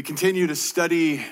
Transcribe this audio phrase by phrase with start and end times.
[0.00, 1.22] We continue to study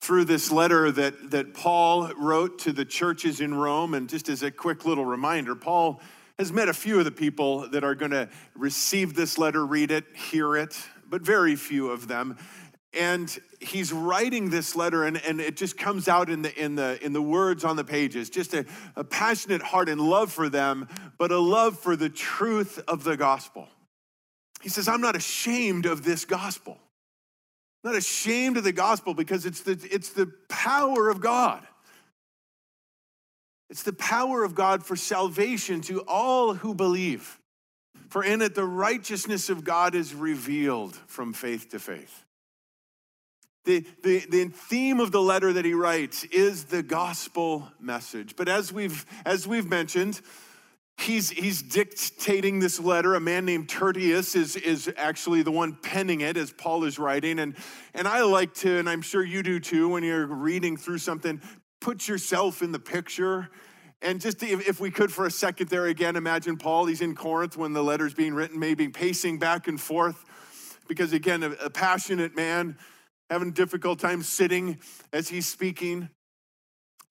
[0.00, 3.92] through this letter that, that Paul wrote to the churches in Rome.
[3.92, 6.00] And just as a quick little reminder, Paul
[6.38, 9.90] has met a few of the people that are going to receive this letter, read
[9.90, 10.74] it, hear it,
[11.10, 12.38] but very few of them.
[12.94, 16.98] And he's writing this letter, and, and it just comes out in the, in, the,
[17.04, 18.64] in the words on the pages just a,
[18.96, 23.18] a passionate heart and love for them, but a love for the truth of the
[23.18, 23.68] gospel.
[24.62, 26.78] He says, I'm not ashamed of this gospel.
[27.84, 31.64] Not ashamed of the gospel because it's the, it's the power of God.
[33.68, 37.38] It's the power of God for salvation to all who believe.
[38.08, 42.24] For in it, the righteousness of God is revealed from faith to faith.
[43.64, 48.36] The, the, the theme of the letter that he writes is the gospel message.
[48.36, 50.20] But as we've, as we've mentioned,
[50.98, 53.14] he's, he's dictating this letter.
[53.14, 57.38] A man named Tertius is, is actually the one penning it as Paul is writing.
[57.38, 57.56] And,
[57.94, 61.40] and I like to, and I'm sure you do too, when you're reading through something,
[61.80, 63.48] put yourself in the picture.
[64.02, 67.14] And just if, if we could for a second there again, imagine Paul, he's in
[67.14, 70.24] Corinth when the letter's being written, maybe pacing back and forth.
[70.88, 72.76] Because again, a, a passionate man
[73.30, 74.78] having difficult time sitting
[75.12, 76.10] as he's speaking.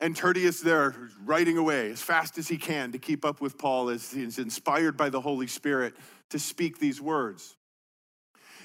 [0.04, 3.88] And Tertius there writing away as fast as he can to keep up with Paul
[3.88, 5.96] as he's inspired by the Holy Spirit
[6.32, 7.56] to speak these words.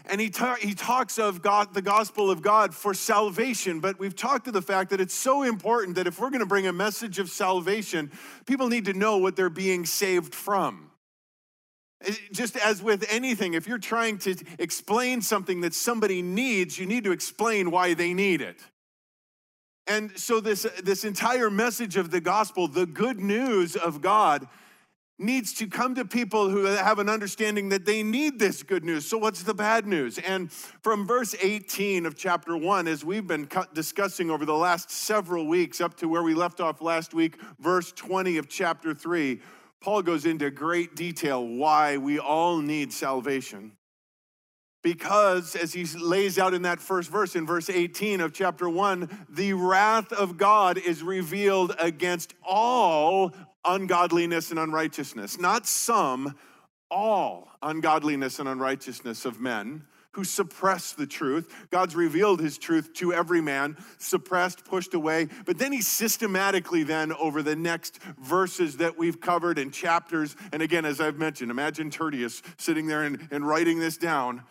[0.06, 4.16] And he, ta- he talks of God, the gospel of God for salvation, but we've
[4.16, 6.72] talked to the fact that it's so important that if we're going to bring a
[6.72, 8.10] message of salvation,
[8.44, 10.90] people need to know what they're being saved from.
[12.32, 17.04] Just as with anything, if you're trying to explain something that somebody needs, you need
[17.04, 18.58] to explain why they need it.
[19.88, 24.46] And so, this, this entire message of the gospel, the good news of God,
[25.18, 29.08] needs to come to people who have an understanding that they need this good news.
[29.08, 30.18] So, what's the bad news?
[30.18, 35.46] And from verse 18 of chapter 1, as we've been discussing over the last several
[35.46, 39.40] weeks, up to where we left off last week, verse 20 of chapter 3,
[39.80, 43.72] Paul goes into great detail why we all need salvation.
[44.82, 49.26] Because, as he lays out in that first verse, in verse 18 of chapter 1,
[49.28, 53.32] the wrath of God is revealed against all
[53.64, 55.38] ungodliness and unrighteousness.
[55.38, 56.36] Not some,
[56.90, 61.54] all ungodliness and unrighteousness of men who suppress the truth.
[61.70, 65.28] God's revealed his truth to every man, suppressed, pushed away.
[65.44, 70.62] But then he systematically, then, over the next verses that we've covered in chapters, and
[70.62, 74.42] again, as I've mentioned, imagine Tertius sitting there and, and writing this down,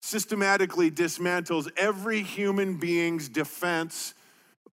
[0.00, 4.14] systematically dismantles every human being's defense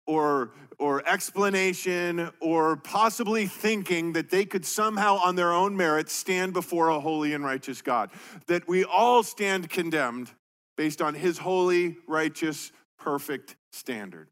[0.05, 6.53] or or explanation or possibly thinking that they could somehow, on their own merit, stand
[6.53, 8.11] before a holy and righteous God.
[8.45, 10.29] That we all stand condemned
[10.75, 14.27] based on his holy, righteous, perfect standard.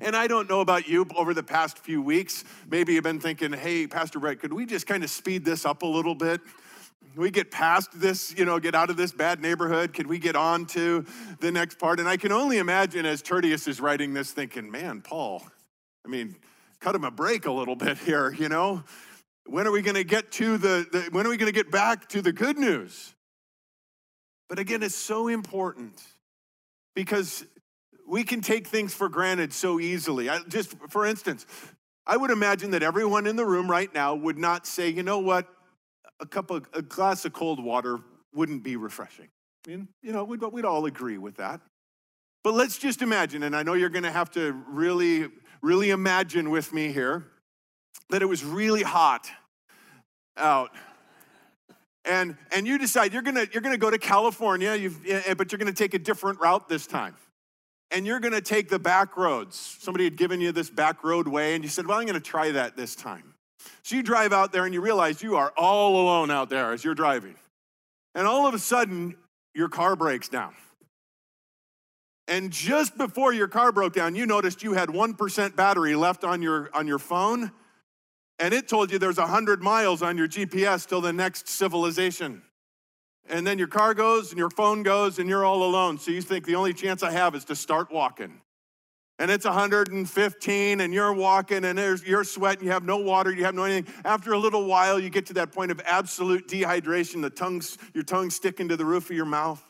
[0.00, 2.44] And I don't know about you over the past few weeks.
[2.70, 5.82] Maybe you've been thinking, hey, Pastor Brett, could we just kind of speed this up
[5.82, 6.40] a little bit?
[7.16, 9.92] We get past this, you know, get out of this bad neighborhood?
[9.92, 11.04] Can we get on to
[11.40, 12.00] the next part?
[12.00, 15.42] And I can only imagine as Tertius is writing this, thinking, man, Paul,
[16.04, 16.36] I mean,
[16.80, 18.82] cut him a break a little bit here, you know?
[19.46, 21.70] When are we going to get to the, the when are we going to get
[21.70, 23.12] back to the good news?
[24.48, 26.00] But again, it's so important
[26.94, 27.44] because
[28.06, 30.28] we can take things for granted so easily.
[30.28, 31.46] I, just for instance,
[32.06, 35.18] I would imagine that everyone in the room right now would not say, you know
[35.18, 35.48] what,
[36.22, 37.98] a cup of a glass of cold water
[38.32, 39.28] wouldn't be refreshing.
[39.66, 41.60] I mean, you know, we'd, we'd all agree with that.
[42.42, 45.28] But let's just imagine, and I know you're going to have to really,
[45.60, 47.26] really imagine with me here,
[48.10, 49.28] that it was really hot
[50.36, 50.70] out.
[52.04, 55.52] And, and you decide you're gonna, you're gonna go to California, you've, eh, eh, but
[55.52, 57.14] you're gonna take a different route this time.
[57.92, 59.56] And you're gonna take the back roads.
[59.80, 62.50] Somebody had given you this back road way, and you said, Well, I'm gonna try
[62.50, 63.31] that this time.
[63.82, 66.84] So you drive out there and you realize you are all alone out there as
[66.84, 67.34] you're driving.
[68.14, 69.16] And all of a sudden,
[69.54, 70.54] your car breaks down.
[72.28, 76.40] And just before your car broke down, you noticed you had 1% battery left on
[76.40, 77.50] your, on your phone,
[78.38, 82.42] and it told you there's 100 miles on your GPS till the next civilization.
[83.28, 85.98] And then your car goes and your phone goes, and you're all alone.
[85.98, 88.40] So you think the only chance I have is to start walking
[89.22, 93.54] and it's 115 and you're walking and you're sweating, you have no water, you have
[93.54, 93.94] no anything.
[94.04, 98.02] After a little while, you get to that point of absolute dehydration, the tongue's, your
[98.02, 99.62] tongue sticking to the roof of your mouth.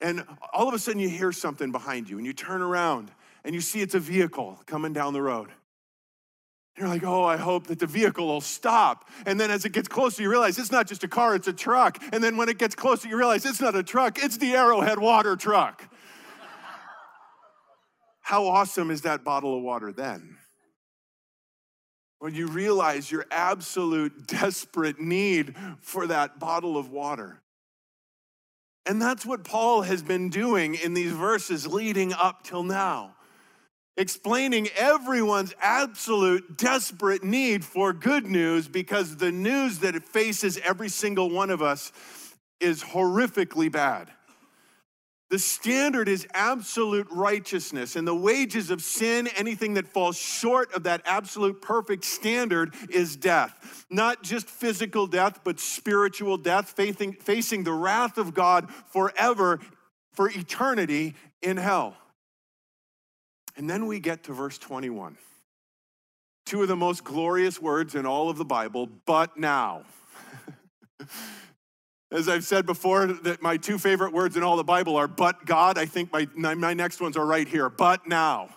[0.00, 3.12] And all of a sudden you hear something behind you and you turn around
[3.44, 5.50] and you see it's a vehicle coming down the road.
[6.76, 9.08] You're like, oh, I hope that the vehicle will stop.
[9.26, 11.52] And then as it gets closer, you realize it's not just a car, it's a
[11.52, 12.02] truck.
[12.12, 14.98] And then when it gets closer, you realize it's not a truck, it's the Arrowhead
[14.98, 15.88] water truck.
[18.30, 20.36] How awesome is that bottle of water then?
[22.20, 27.42] When you realize your absolute desperate need for that bottle of water.
[28.86, 33.16] And that's what Paul has been doing in these verses leading up till now
[33.96, 40.88] explaining everyone's absolute desperate need for good news because the news that it faces every
[40.88, 41.90] single one of us
[42.60, 44.08] is horrifically bad.
[45.30, 50.82] The standard is absolute righteousness, and the wages of sin, anything that falls short of
[50.82, 53.86] that absolute perfect standard, is death.
[53.88, 59.60] Not just physical death, but spiritual death, facing, facing the wrath of God forever,
[60.12, 61.96] for eternity in hell.
[63.56, 65.16] And then we get to verse 21.
[66.44, 69.84] Two of the most glorious words in all of the Bible, but now.
[72.12, 75.46] As I've said before, that my two favorite words in all the Bible are but
[75.46, 75.78] God.
[75.78, 78.48] I think my, my next ones are right here, but now.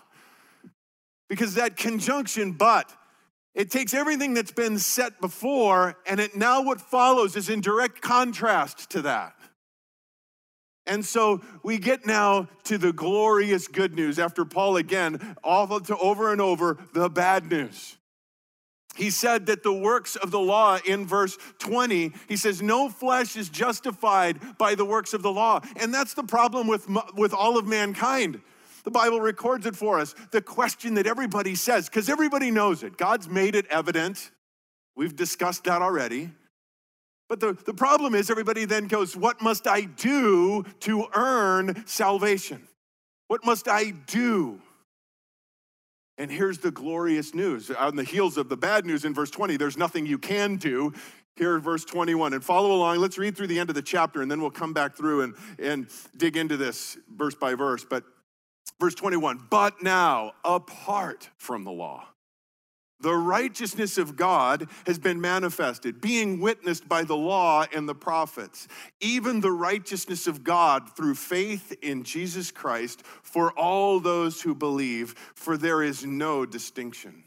[1.28, 2.92] Because that conjunction, but,
[3.54, 8.00] it takes everything that's been set before, and it now what follows is in direct
[8.00, 9.34] contrast to that.
[10.86, 15.96] And so we get now to the glorious good news after Paul again all to
[15.96, 17.96] over and over the bad news.
[18.96, 23.36] He said that the works of the law in verse 20, he says, no flesh
[23.36, 25.60] is justified by the works of the law.
[25.76, 28.40] And that's the problem with, with all of mankind.
[28.84, 30.14] The Bible records it for us.
[30.30, 34.30] The question that everybody says, because everybody knows it, God's made it evident.
[34.94, 36.30] We've discussed that already.
[37.28, 42.68] But the, the problem is, everybody then goes, What must I do to earn salvation?
[43.28, 44.60] What must I do?
[46.16, 47.70] And here's the glorious news.
[47.70, 50.92] On the heels of the bad news in verse 20, there's nothing you can do.
[51.36, 52.34] Here, verse 21.
[52.34, 52.98] And follow along.
[52.98, 55.34] Let's read through the end of the chapter and then we'll come back through and,
[55.58, 57.84] and dig into this verse by verse.
[57.84, 58.04] But
[58.78, 62.06] verse 21 But now, apart from the law,
[63.00, 68.68] the righteousness of God has been manifested, being witnessed by the law and the prophets,
[69.00, 75.14] even the righteousness of God through faith in Jesus Christ for all those who believe,
[75.34, 77.23] for there is no distinction.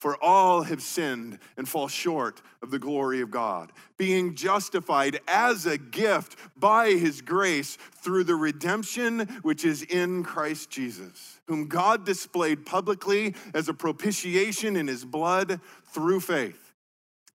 [0.00, 5.66] For all have sinned and fall short of the glory of God, being justified as
[5.66, 12.06] a gift by his grace through the redemption which is in Christ Jesus, whom God
[12.06, 15.60] displayed publicly as a propitiation in his blood
[15.92, 16.72] through faith.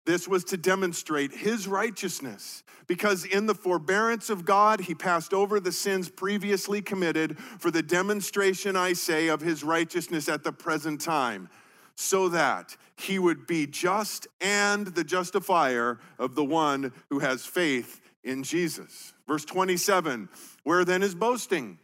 [0.08, 5.60] This was to demonstrate his righteousness, because in the forbearance of God, he passed over
[5.60, 11.00] the sins previously committed for the demonstration, I say, of his righteousness at the present
[11.00, 11.48] time
[11.96, 18.02] so that he would be just and the justifier of the one who has faith
[18.24, 19.14] in Jesus.
[19.28, 20.30] Verse 27
[20.64, 21.80] Where then is boasting?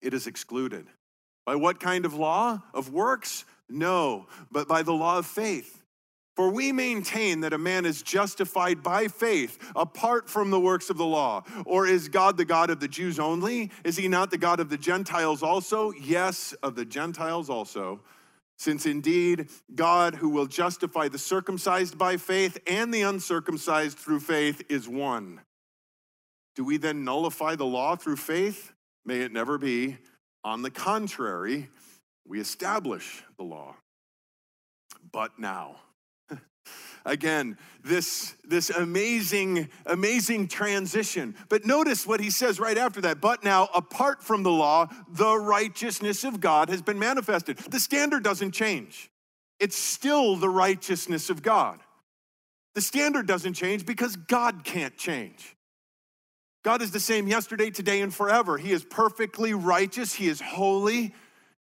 [0.00, 0.86] It is excluded.
[1.44, 2.62] By what kind of law?
[2.74, 3.44] Of works?
[3.68, 5.82] No, but by the law of faith.
[6.36, 10.96] For we maintain that a man is justified by faith apart from the works of
[10.96, 11.42] the law.
[11.64, 13.72] Or is God the God of the Jews only?
[13.82, 15.90] Is he not the God of the Gentiles also?
[16.00, 18.00] Yes, of the Gentiles also
[18.58, 24.62] since indeed God, who will justify the circumcised by faith and the uncircumcised through faith,
[24.68, 25.40] is one.
[26.56, 28.72] Do we then nullify the law through faith?
[29.06, 29.98] May it never be.
[30.42, 31.70] On the contrary,
[32.26, 33.76] we establish the law.
[35.12, 35.76] But now,
[37.04, 41.34] again this this amazing amazing transition.
[41.48, 43.20] But notice what he says right after that.
[43.20, 47.58] But now apart from the law the righteousness of god has been manifested.
[47.58, 49.10] The standard doesn't change.
[49.58, 51.80] It's still the righteousness of god.
[52.74, 55.56] The standard doesn't change because god can't change.
[56.62, 58.58] God is the same yesterday today and forever.
[58.58, 60.12] He is perfectly righteous.
[60.12, 61.14] He is holy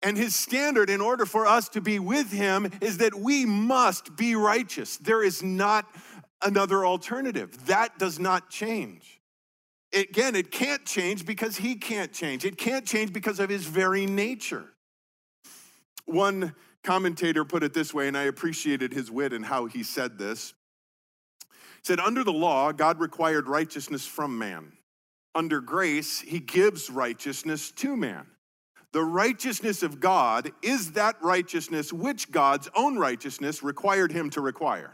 [0.02, 4.16] and his standard, in order for us to be with him, is that we must
[4.16, 4.96] be righteous.
[4.96, 5.86] There is not
[6.42, 7.66] another alternative.
[7.66, 9.20] That does not change.
[9.94, 12.44] Again, it can't change because he can't change.
[12.44, 14.64] It can't change because of his very nature.
[16.06, 20.18] One commentator put it this way, and I appreciated his wit and how he said
[20.18, 20.54] this.
[21.50, 24.72] He said, Under the law, God required righteousness from man.
[25.34, 28.26] Under grace, he gives righteousness to man.
[28.92, 34.92] The righteousness of God is that righteousness which God's own righteousness required him to require.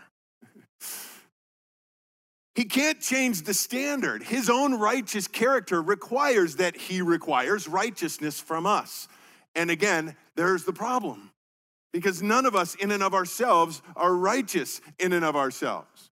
[2.55, 4.23] He can't change the standard.
[4.23, 9.09] His own righteous character requires that he requires righteousness from us.
[9.55, 11.31] And again, there's the problem.
[11.93, 16.08] because none of us, in and of ourselves, are righteous in and of ourselves.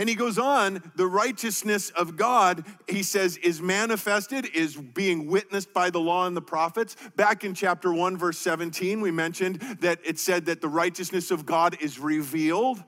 [0.00, 5.74] And he goes on, the righteousness of God, he says, is manifested, is being witnessed
[5.74, 6.96] by the law and the prophets.
[7.16, 11.44] Back in chapter 1, verse 17, we mentioned that it said that the righteousness of
[11.44, 12.82] God is revealed.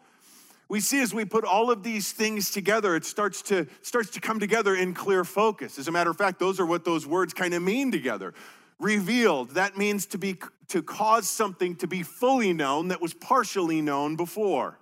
[0.70, 4.20] We see as we put all of these things together, it starts to, starts to
[4.20, 5.78] come together in clear focus.
[5.78, 8.32] As a matter of fact, those are what those words kind of mean together.
[8.78, 10.38] Revealed, that means to be
[10.68, 14.78] to cause something to be fully known that was partially known before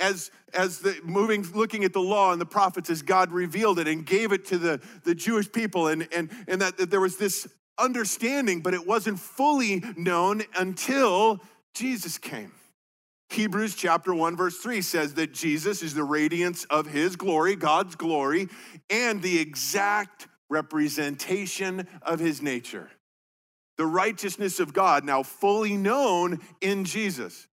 [0.00, 3.88] as, as the moving, looking at the law and the prophets as God revealed it
[3.88, 7.16] and gave it to the, the Jewish people, and, and, and that, that there was
[7.16, 7.46] this
[7.78, 11.40] understanding, but it wasn't fully known until
[11.74, 12.52] Jesus came.
[13.30, 17.96] Hebrews chapter 1, verse 3 says that Jesus is the radiance of his glory, God's
[17.96, 18.48] glory,
[18.90, 22.90] and the exact representation of his nature.
[23.76, 27.48] The righteousness of God now fully known in Jesus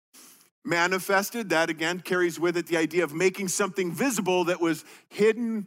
[0.64, 1.50] manifested.
[1.50, 5.66] That again carries with it the idea of making something visible that was hidden.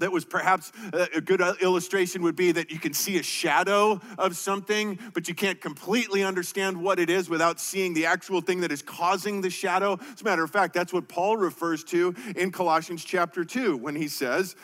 [0.00, 3.22] That was perhaps uh, a good uh, illustration would be that you can see a
[3.22, 8.40] shadow of something, but you can't completely understand what it is without seeing the actual
[8.40, 9.96] thing that is causing the shadow.
[10.12, 13.94] As a matter of fact, that's what Paul refers to in Colossians chapter 2 when
[13.94, 14.56] he says,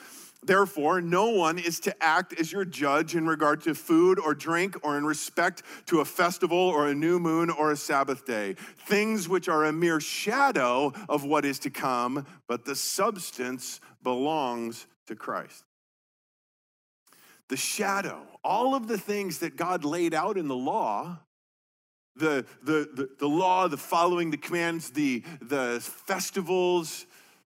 [0.42, 4.74] Therefore, no one is to act as your judge in regard to food or drink
[4.82, 8.54] or in respect to a festival or a new moon or a Sabbath day,
[8.86, 14.86] things which are a mere shadow of what is to come, but the substance belongs
[15.08, 15.64] to Christ.
[17.50, 21.18] The shadow, all of the things that God laid out in the law,
[22.16, 27.06] the, the, the, the law, the following the commands, the, the festivals,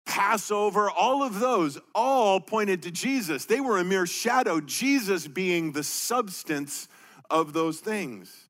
[0.06, 3.46] Passover, all of those all pointed to Jesus.
[3.46, 6.88] They were a mere shadow, Jesus being the substance
[7.30, 8.43] of those things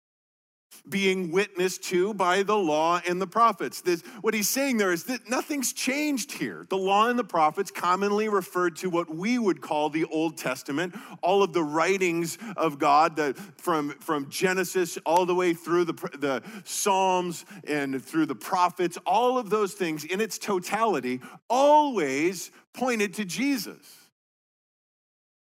[0.89, 3.81] being witnessed to by the law and the prophets.
[3.81, 6.67] This, what he's saying there is that nothing's changed here.
[6.69, 10.95] The law and the prophets commonly referred to what we would call the Old Testament,
[11.23, 15.95] all of the writings of God that from, from Genesis all the way through the,
[16.19, 23.15] the Psalms and through the prophets, all of those things in its totality always pointed
[23.15, 24.04] to Jesus.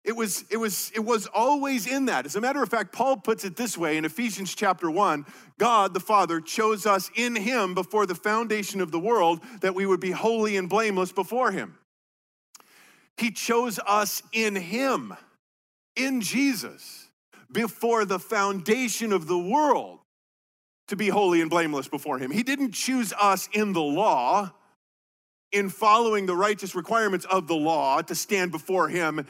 [0.07, 2.25] It was, it, was, it was always in that.
[2.25, 5.25] As a matter of fact, Paul puts it this way in Ephesians chapter 1
[5.59, 9.85] God the Father chose us in Him before the foundation of the world that we
[9.85, 11.77] would be holy and blameless before Him.
[13.17, 15.13] He chose us in Him,
[15.97, 17.09] in Jesus,
[17.51, 19.99] before the foundation of the world
[20.87, 22.31] to be holy and blameless before Him.
[22.31, 24.53] He didn't choose us in the law,
[25.51, 29.25] in following the righteous requirements of the law to stand before Him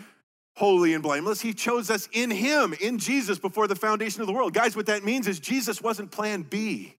[0.58, 1.40] holy and blameless.
[1.40, 4.56] He chose us in Him, in Jesus, before the foundation of the world.
[4.56, 6.96] Guys, what that means is Jesus wasn't plan B.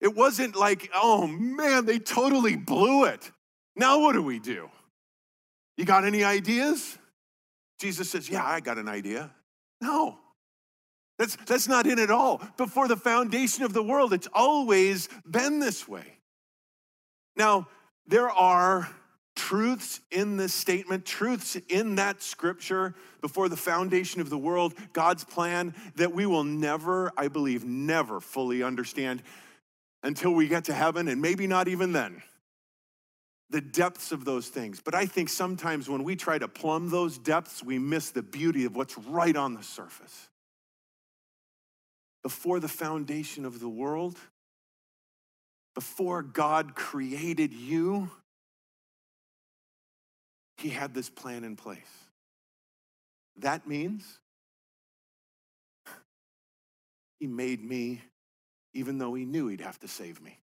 [0.00, 3.30] It wasn't like, oh man, they totally blew it.
[3.74, 4.70] Now what do we do?
[5.76, 6.98] You got any ideas?
[7.80, 9.32] Jesus says, yeah, I got an idea.
[9.80, 10.18] No,
[11.18, 12.40] that's, that's not in at all.
[12.56, 16.18] Before the foundation of the world, it's always been this way.
[17.34, 17.66] Now,
[18.06, 18.88] there are
[19.34, 25.24] truths in this statement, truths in that scripture before the foundation of the world, God's
[25.24, 29.22] plan that we will never, I believe, never fully understand
[30.02, 32.22] until we get to heaven, and maybe not even then.
[33.50, 34.80] The depths of those things.
[34.82, 38.64] But I think sometimes when we try to plumb those depths, we miss the beauty
[38.64, 40.28] of what's right on the surface.
[42.22, 44.18] Before the foundation of the world,
[45.74, 48.10] before God created you,
[50.56, 51.80] he had this plan in place.
[53.38, 54.18] That means
[57.18, 58.02] he made me
[58.74, 60.38] even though he knew he'd have to save me.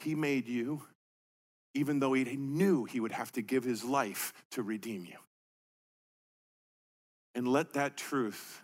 [0.00, 0.82] He made you
[1.74, 5.18] even though he knew he would have to give his life to redeem you.
[7.34, 8.62] And let that truth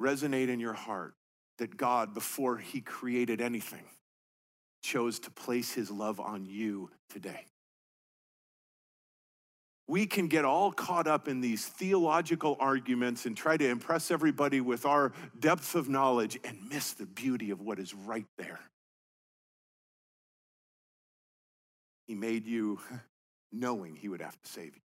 [0.00, 1.14] resonate in your heart
[1.58, 3.84] that God, before he created anything,
[4.82, 7.46] chose to place his love on you today
[9.88, 14.60] we can get all caught up in these theological arguments and try to impress everybody
[14.60, 18.60] with our depth of knowledge and miss the beauty of what is right there.
[22.06, 22.80] He made you
[23.52, 24.85] knowing he would have to save you.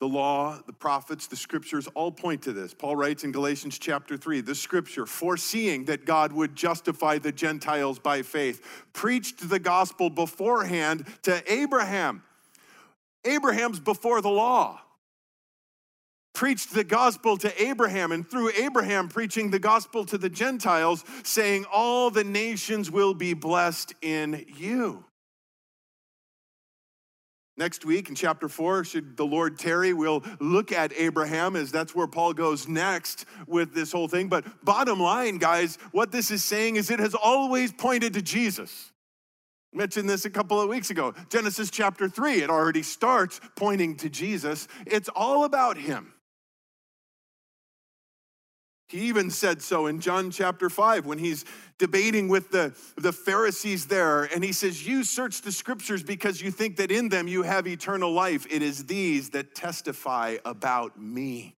[0.00, 2.74] The law, the prophets, the scriptures all point to this.
[2.74, 7.98] Paul writes in Galatians chapter 3 the scripture, foreseeing that God would justify the Gentiles
[7.98, 12.22] by faith, preached the gospel beforehand to Abraham.
[13.24, 14.80] Abraham's before the law
[16.40, 21.66] preached the gospel to Abraham, and through Abraham, preaching the gospel to the Gentiles, saying,
[21.70, 25.04] All the nations will be blessed in you.
[27.56, 31.94] Next week in chapter four, should the Lord tarry, we'll look at Abraham as that's
[31.94, 34.28] where Paul goes next with this whole thing.
[34.28, 38.92] But bottom line, guys, what this is saying is it has always pointed to Jesus.
[39.74, 41.14] I mentioned this a couple of weeks ago.
[41.28, 44.66] Genesis chapter three, it already starts pointing to Jesus.
[44.86, 46.14] It's all about him.
[48.90, 51.44] He even said so in John chapter 5 when he's
[51.78, 54.24] debating with the, the Pharisees there.
[54.24, 57.66] And he says, You search the scriptures because you think that in them you have
[57.66, 58.46] eternal life.
[58.50, 61.56] It is these that testify about me.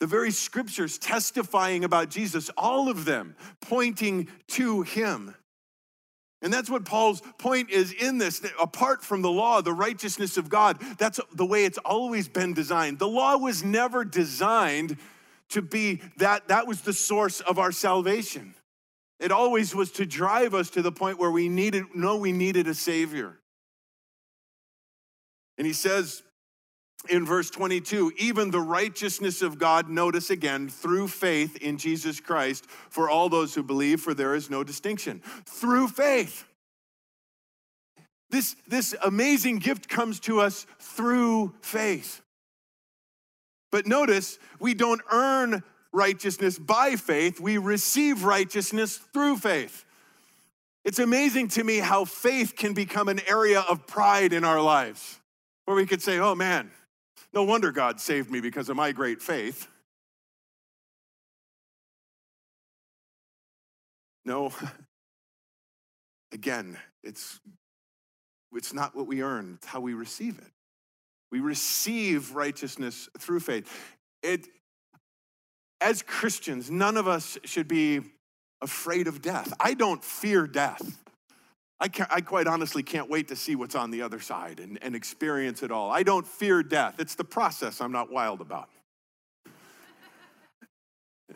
[0.00, 5.34] The very scriptures testifying about Jesus, all of them pointing to him.
[6.42, 8.44] And that's what Paul's point is in this.
[8.60, 12.98] Apart from the law, the righteousness of God, that's the way it's always been designed.
[12.98, 14.98] The law was never designed
[15.50, 18.54] to be that, that was the source of our salvation.
[19.18, 22.66] It always was to drive us to the point where we needed, know we needed
[22.66, 23.38] a Savior.
[25.56, 26.22] And he says
[27.08, 32.66] in verse 22 even the righteousness of God, notice again, through faith in Jesus Christ
[32.90, 35.20] for all those who believe, for there is no distinction.
[35.46, 36.44] Through faith.
[38.28, 42.22] This, this amazing gift comes to us through faith.
[43.70, 49.84] But notice, we don't earn righteousness by faith, we receive righteousness through faith.
[50.84, 55.18] It's amazing to me how faith can become an area of pride in our lives,
[55.64, 56.70] where we could say, oh man,
[57.32, 59.66] no wonder God saved me because of my great faith.
[64.24, 64.52] No,
[66.32, 67.40] again, it's,
[68.52, 70.52] it's not what we earn, it's how we receive it.
[71.30, 73.70] We receive righteousness through faith.
[74.22, 74.46] It,
[75.80, 78.00] as Christians, none of us should be
[78.62, 79.52] afraid of death.
[79.60, 81.02] I don't fear death.
[81.78, 84.96] I, I, quite honestly can't wait to see what's on the other side and, and
[84.96, 85.90] experience it all.
[85.90, 86.94] I don't fear death.
[86.98, 88.70] It's the process I'm not wild about.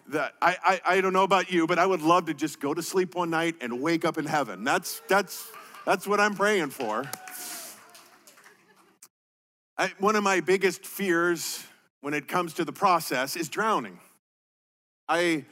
[0.09, 2.72] that I, I, I don't know about you, but I would love to just go
[2.72, 4.64] to sleep one night and wake up in heaven.
[4.64, 5.46] That's, that's,
[5.85, 7.05] that's what I'm praying for.
[9.81, 11.64] I, one of my biggest fears
[12.03, 13.99] when it comes to the process is drowning.
[15.09, 15.47] I,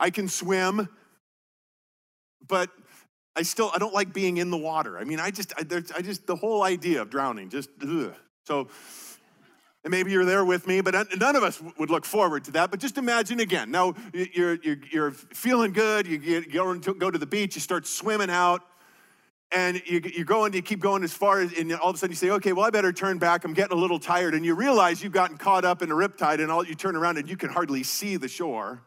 [0.00, 0.88] I can swim,
[2.48, 2.70] but
[3.36, 4.98] I still I don't like being in the water.
[4.98, 5.64] I mean, I just I,
[5.96, 8.12] I just the whole idea of drowning just ugh.
[8.44, 8.68] so.
[9.84, 12.70] And maybe you're there with me, but none of us would look forward to that.
[12.70, 13.72] But just imagine again.
[13.72, 16.06] Now you're, you're, you're feeling good.
[16.06, 17.56] You, get, you go to the beach.
[17.56, 18.62] You start swimming out
[19.54, 22.12] and you, you're going, you keep going as far as, and all of a sudden
[22.12, 23.44] you say, okay, well, I better turn back.
[23.44, 24.34] I'm getting a little tired.
[24.34, 27.18] And you realize you've gotten caught up in a riptide, and all you turn around
[27.18, 28.82] and you can hardly see the shore.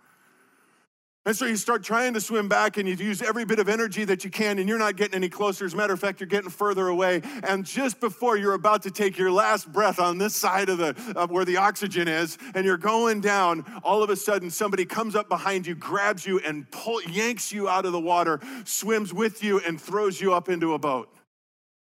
[1.28, 4.06] And so you start trying to swim back and you use every bit of energy
[4.06, 5.66] that you can, and you're not getting any closer.
[5.66, 7.24] As a matter of fact, you're getting further away.
[7.42, 10.96] And just before you're about to take your last breath on this side of the
[11.16, 15.16] of where the oxygen is, and you're going down, all of a sudden somebody comes
[15.16, 19.44] up behind you, grabs you, and pull, yanks you out of the water, swims with
[19.44, 21.12] you, and throws you up into a boat.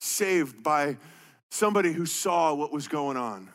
[0.02, 0.98] Saved by
[1.50, 3.48] somebody who saw what was going on.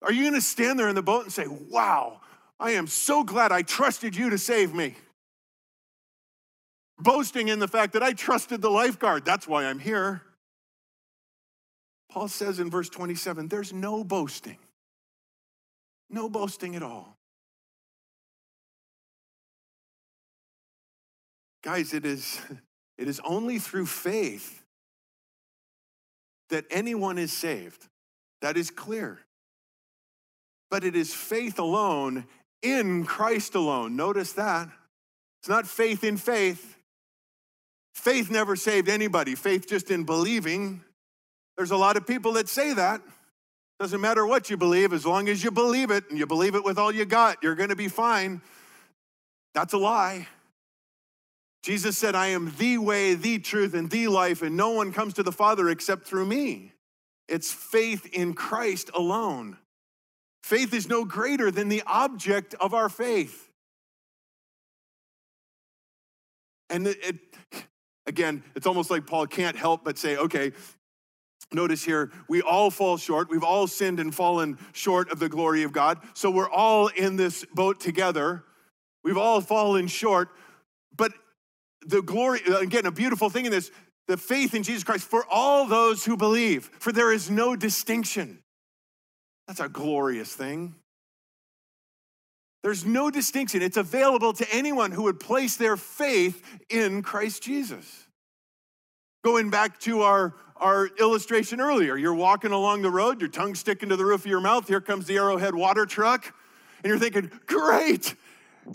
[0.00, 2.20] Are you going to stand there in the boat and say, Wow,
[2.58, 4.94] I am so glad I trusted you to save me.
[6.98, 9.24] Boasting in the fact that I trusted the lifeguard.
[9.24, 10.22] That's why I'm here.
[12.10, 14.58] Paul says in verse 27 there's no boasting,
[16.08, 17.16] no boasting at all.
[21.64, 22.40] Guys, it is,
[22.98, 24.62] it is only through faith
[26.50, 27.88] that anyone is saved.
[28.42, 29.18] That is clear.
[30.70, 32.26] But it is faith alone
[32.64, 33.94] in Christ alone.
[33.94, 34.68] Notice that.
[35.40, 36.78] It's not faith in faith.
[37.94, 40.82] Faith never saved anybody, faith just in believing.
[41.56, 43.02] There's a lot of people that say that.
[43.78, 46.64] Doesn't matter what you believe, as long as you believe it and you believe it
[46.64, 48.40] with all you got, you're going to be fine.
[49.52, 50.28] That's a lie.
[51.62, 55.14] Jesus said, I am the way, the truth, and the life, and no one comes
[55.14, 56.72] to the Father except through me.
[57.28, 59.56] It's faith in Christ alone.
[60.44, 63.48] Faith is no greater than the object of our faith.
[66.68, 67.16] And it, it,
[68.06, 70.52] again, it's almost like Paul can't help but say, okay,
[71.50, 73.30] notice here, we all fall short.
[73.30, 76.00] We've all sinned and fallen short of the glory of God.
[76.12, 78.44] So we're all in this boat together.
[79.02, 80.28] We've all fallen short.
[80.94, 81.14] But
[81.86, 83.70] the glory, again, a beautiful thing in this,
[84.08, 88.40] the faith in Jesus Christ for all those who believe, for there is no distinction.
[89.46, 90.74] That's a glorious thing.
[92.62, 93.60] There's no distinction.
[93.60, 98.04] It's available to anyone who would place their faith in Christ Jesus.
[99.22, 103.90] Going back to our, our illustration earlier, you're walking along the road, your tongue sticking
[103.90, 104.66] to the roof of your mouth.
[104.66, 106.34] Here comes the Arrowhead water truck.
[106.82, 108.14] And you're thinking, great.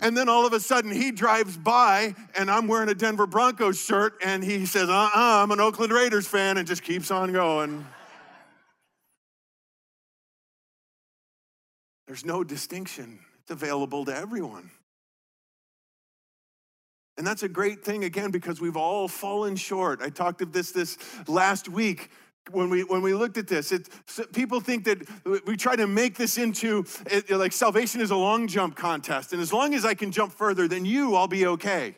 [0.02, 3.80] And then all of a sudden he drives by and I'm wearing a Denver Broncos
[3.80, 7.10] shirt and he says, uh uh-uh, uh, I'm an Oakland Raiders fan and just keeps
[7.10, 7.84] on going.
[12.10, 13.20] There's no distinction.
[13.40, 14.72] It's available to everyone.
[17.16, 20.02] And that's a great thing, again, because we've all fallen short.
[20.02, 22.10] I talked of this this last week
[22.50, 23.88] when we when we looked at this it,
[24.32, 28.48] people think that we try to make this into it, like salvation is a long
[28.48, 31.94] jump contest and as long as i can jump further than you i'll be okay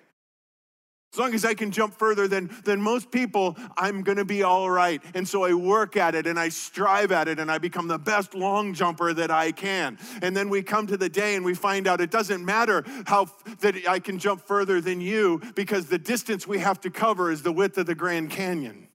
[1.12, 4.70] as long as I can jump further than, than most people, I'm gonna be all
[4.70, 5.02] right.
[5.14, 7.98] And so I work at it and I strive at it and I become the
[7.98, 9.98] best long jumper that I can.
[10.22, 13.26] And then we come to the day and we find out it doesn't matter how
[13.60, 17.42] that I can jump further than you because the distance we have to cover is
[17.42, 18.88] the width of the Grand Canyon.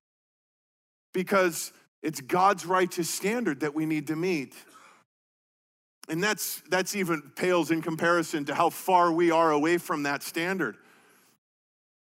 [1.14, 4.56] Because it's God's righteous standard that we need to meet.
[6.10, 10.24] And that's, that's even pales in comparison to how far we are away from that
[10.24, 10.78] standard.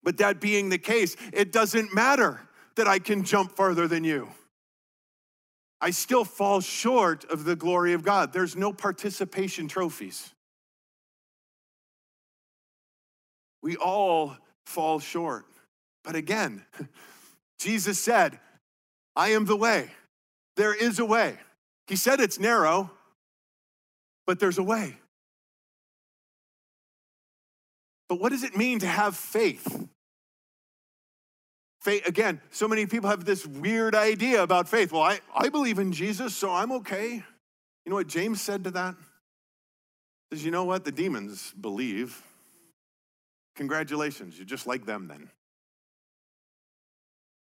[0.07, 2.39] But that being the case, it doesn't matter
[2.77, 4.29] that I can jump farther than you.
[5.81, 8.31] I still fall short of the glory of God.
[8.31, 10.33] There's no participation trophies.
[13.61, 15.45] We all fall short.
[16.05, 16.63] But again,
[17.59, 18.39] Jesus said,
[19.13, 19.91] I am the way.
[20.55, 21.37] There is a way.
[21.87, 22.91] He said it's narrow,
[24.25, 24.95] but there's a way.
[28.07, 29.89] But what does it mean to have faith?
[31.87, 34.91] Faith, again, so many people have this weird idea about faith.
[34.91, 37.13] Well, I, I believe in Jesus, so I'm okay.
[37.13, 38.95] You know what James said to that?
[40.29, 40.83] He says, you know what?
[40.83, 42.21] The demons believe.
[43.55, 45.29] Congratulations, you're just like them then.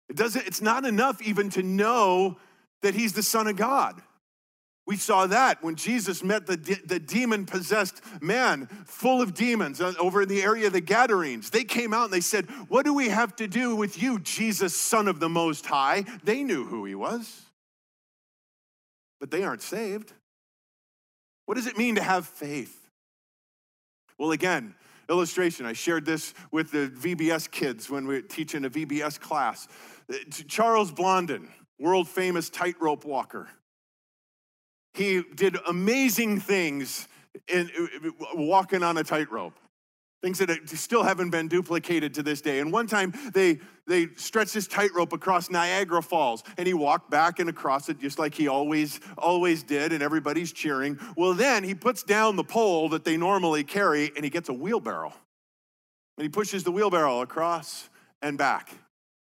[0.09, 2.35] It doesn't, it's not enough even to know
[2.81, 4.01] that he's the Son of God.
[4.87, 9.81] We saw that when Jesus met the, de- the demon possessed man full of demons
[9.81, 11.49] uh, over in the area of the Gadarenes.
[11.49, 14.79] They came out and they said, What do we have to do with you, Jesus,
[14.79, 16.05] Son of the Most High?
[16.23, 17.45] They knew who he was,
[19.19, 20.13] but they aren't saved.
[21.47, 22.87] What does it mean to have faith?
[24.19, 24.75] Well, again,
[25.09, 25.65] illustration.
[25.65, 29.67] I shared this with the VBS kids when we were teaching a VBS class.
[30.07, 30.17] Uh,
[30.47, 33.49] Charles Blondin, world famous tightrope walker
[34.97, 37.07] he did amazing things
[37.47, 37.69] in
[38.33, 39.57] walking on a tightrope
[40.25, 42.59] things that still haven't been duplicated to this day.
[42.59, 47.37] And one time they they stretched this tightrope across Niagara Falls, and he walked back
[47.37, 50.99] and across it just like he always always did, and everybody's cheering.
[51.15, 54.53] Well, then he puts down the pole that they normally carry, and he gets a
[54.53, 55.13] wheelbarrow,
[56.17, 57.89] and he pushes the wheelbarrow across
[58.23, 58.71] and back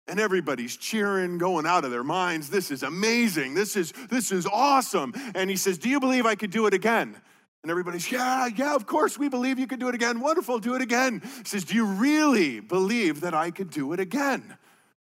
[0.08, 3.54] and everybody's cheering going out of their minds this is amazing.
[3.54, 5.14] This is this is awesome.
[5.34, 7.16] And he says do you believe i could do it again?
[7.64, 10.20] And everybody's yeah yeah of course we believe you could do it again.
[10.20, 11.22] Wonderful do it again.
[11.40, 14.44] He says do you really believe that i could do it again?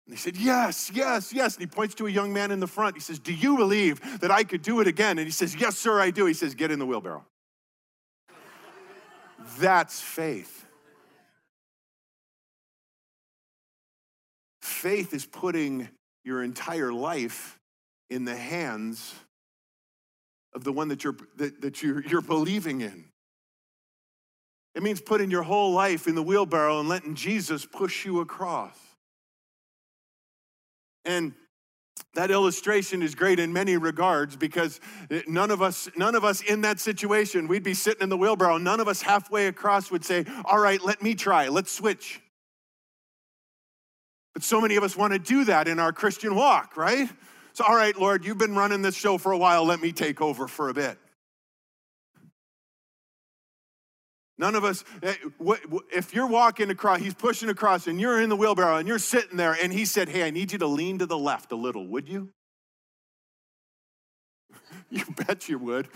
[0.06, 1.56] And they said yes yes yes.
[1.56, 2.96] And he points to a young man in the front.
[2.96, 5.18] He says do you believe that i could do it again?
[5.18, 6.26] And he says yes sir i do.
[6.26, 7.26] He says get in the wheelbarrow.
[9.58, 10.61] That's faith
[14.82, 15.88] Faith is putting
[16.24, 17.60] your entire life
[18.10, 19.14] in the hands
[20.56, 23.06] of the one that you're, that, that you're, you're believing in.
[24.74, 28.76] It means putting your whole life in the wheelbarrow and letting Jesus push you across.
[31.06, 31.34] And
[32.16, 34.80] that illustration is great in many regards because
[35.28, 38.58] none of us none of us in that situation we'd be sitting in the wheelbarrow
[38.58, 42.20] none of us halfway across would say all right let me try let's switch
[44.34, 47.10] but so many of us want to do that in our Christian walk, right?
[47.54, 49.66] So, all right, Lord, you've been running this show for a while.
[49.66, 50.98] Let me take over for a bit.
[54.38, 55.14] None of us, eh,
[55.94, 59.38] if you're walking across, he's pushing across and you're in the wheelbarrow and you're sitting
[59.38, 61.86] there and he said, Hey, I need you to lean to the left a little,
[61.88, 62.30] would you?
[64.90, 65.90] you bet you would.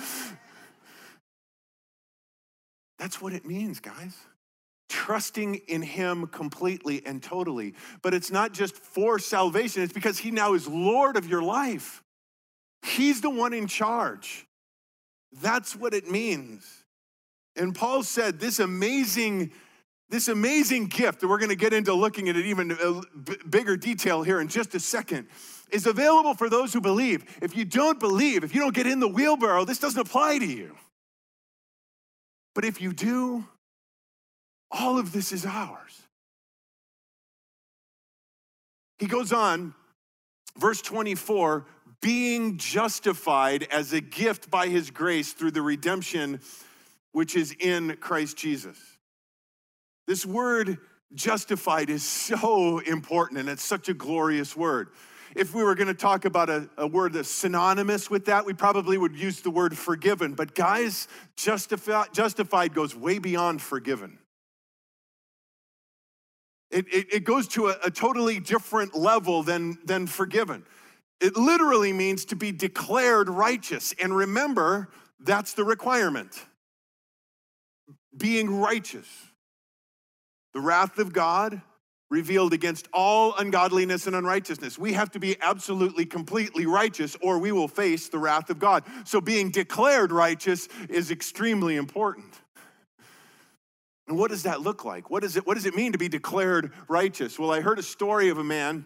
[2.99, 4.15] That's what it means, guys
[5.05, 7.75] trusting in Him completely and totally.
[8.01, 12.03] But it's not just for salvation, it's because He now is Lord of your life.
[12.83, 14.47] He's the one in charge.
[15.41, 16.67] That's what it means.
[17.55, 19.51] And Paul said this amazing
[20.07, 22.77] this amazing gift that we're going to get into looking at it even
[23.49, 25.27] bigger detail here in just a second
[25.71, 27.25] is available for those who believe.
[27.41, 30.45] If you don't believe, if you don't get in the wheelbarrow, this doesn't apply to
[30.45, 30.75] you.
[32.53, 33.45] But if you do,
[34.77, 36.01] all of this is ours.
[38.99, 39.73] He goes on,
[40.57, 41.65] verse 24
[42.01, 46.39] being justified as a gift by his grace through the redemption
[47.13, 48.77] which is in Christ Jesus.
[50.05, 50.77] This word
[51.15, 54.89] justified is so important and it's such a glorious word.
[55.35, 58.53] If we were going to talk about a, a word that's synonymous with that, we
[58.53, 60.33] probably would use the word forgiven.
[60.33, 64.19] But guys, justified, justified goes way beyond forgiven.
[66.75, 70.65] It, it, it goes to a, a totally different level than, than forgiven.
[71.21, 73.93] It literally means to be declared righteous.
[73.93, 74.89] And remember,
[75.21, 76.37] that's the requirement
[78.17, 79.07] being righteous.
[80.53, 81.61] The wrath of God
[82.09, 84.77] revealed against all ungodliness and unrighteousness.
[84.77, 88.83] We have to be absolutely, completely righteous, or we will face the wrath of God.
[89.05, 92.33] So, being declared righteous is extremely important.
[94.07, 95.09] And what does that look like?
[95.09, 97.39] What, is it, what does it mean to be declared righteous?
[97.39, 98.85] Well, I heard a story of a man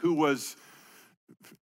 [0.00, 0.56] who was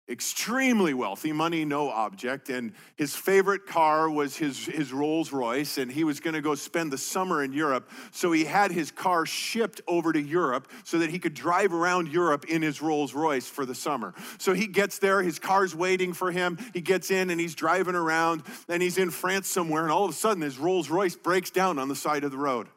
[0.09, 5.90] extremely wealthy, money no object, and his favorite car was his, his Rolls Royce, and
[5.90, 7.88] he was gonna go spend the summer in Europe.
[8.11, 12.09] So he had his car shipped over to Europe so that he could drive around
[12.09, 14.12] Europe in his Rolls Royce for the summer.
[14.38, 16.59] So he gets there, his car's waiting for him.
[16.75, 20.11] He gets in and he's driving around, and he's in France somewhere, and all of
[20.11, 22.69] a sudden his Rolls Royce breaks down on the side of the road.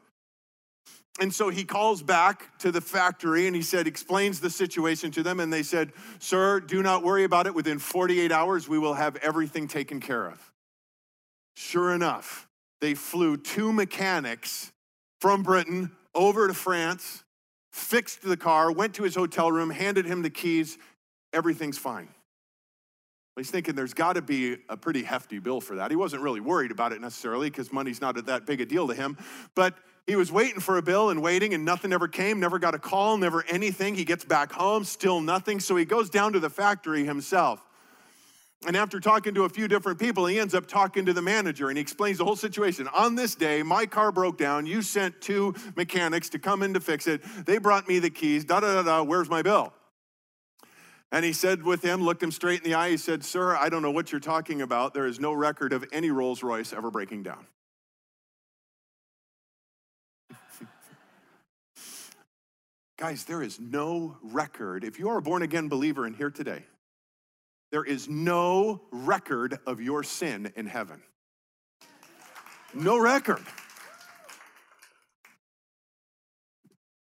[1.20, 5.24] And so he calls back to the factory and he said, explains the situation to
[5.24, 5.40] them.
[5.40, 7.56] And they said, Sir, do not worry about it.
[7.56, 10.52] Within 48 hours, we will have everything taken care of.
[11.56, 12.48] Sure enough,
[12.82, 14.72] they flew two mechanics
[15.20, 17.24] from Britain over to France,
[17.72, 20.78] fixed the car, went to his hotel room, handed him the keys.
[21.34, 22.10] Everything's fine.
[23.36, 25.92] He's thinking there's got to be a pretty hefty bill for that.
[25.92, 28.96] He wasn't really worried about it necessarily because money's not that big a deal to
[28.96, 29.16] him.
[29.54, 29.76] But
[30.08, 32.80] he was waiting for a bill and waiting, and nothing ever came, never got a
[32.80, 33.94] call, never anything.
[33.94, 35.60] He gets back home, still nothing.
[35.60, 37.62] So he goes down to the factory himself.
[38.66, 41.70] And after talking to a few different people, he ends up talking to the manager
[41.70, 42.88] and he explains the whole situation.
[42.88, 44.66] On this day, my car broke down.
[44.66, 47.22] You sent two mechanics to come in to fix it.
[47.46, 48.46] They brought me the keys.
[48.46, 49.04] Da da da da.
[49.04, 49.74] Where's my bill?
[51.12, 52.90] And he said with him, looked him straight in the eye.
[52.90, 54.94] He said, Sir, I don't know what you're talking about.
[54.94, 57.46] There is no record of any Rolls Royce ever breaking down.
[62.98, 64.84] Guys, there is no record.
[64.84, 66.64] If you are a born again believer in here today,
[67.72, 71.04] there is no record of your sin in heaven.
[72.74, 73.44] No record.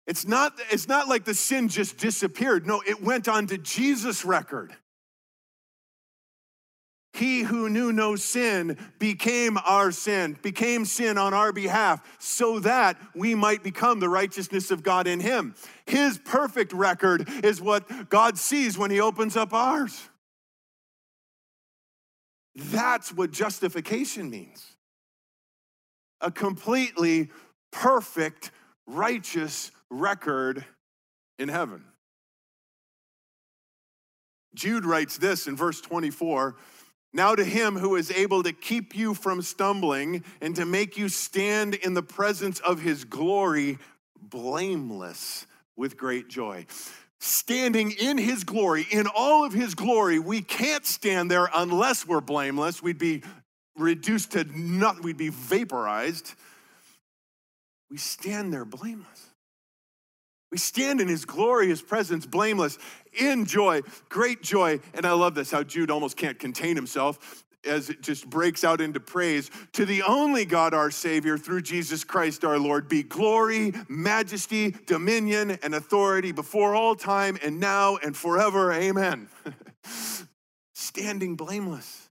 [0.06, 2.66] It's not, it's not like the sin just disappeared.
[2.66, 4.74] No, it went on to Jesus' record.
[7.18, 12.96] He who knew no sin became our sin, became sin on our behalf, so that
[13.12, 15.56] we might become the righteousness of God in him.
[15.84, 20.08] His perfect record is what God sees when he opens up ours.
[22.54, 24.64] That's what justification means
[26.20, 27.30] a completely
[27.72, 28.52] perfect,
[28.86, 30.64] righteous record
[31.36, 31.82] in heaven.
[34.54, 36.56] Jude writes this in verse 24
[37.12, 41.08] now, to him who is able to keep you from stumbling and to make you
[41.08, 43.78] stand in the presence of his glory,
[44.20, 46.66] blameless with great joy.
[47.18, 52.20] Standing in his glory, in all of his glory, we can't stand there unless we're
[52.20, 52.82] blameless.
[52.82, 53.22] We'd be
[53.76, 56.34] reduced to nothing, we'd be vaporized.
[57.90, 59.27] We stand there blameless.
[60.50, 62.78] We stand in his glorious presence, blameless,
[63.12, 64.80] in joy, great joy.
[64.94, 68.80] And I love this how Jude almost can't contain himself as it just breaks out
[68.80, 69.50] into praise.
[69.72, 75.58] To the only God, our Savior, through Jesus Christ our Lord, be glory, majesty, dominion,
[75.62, 78.72] and authority before all time and now and forever.
[78.72, 79.28] Amen.
[80.74, 82.07] Standing blameless.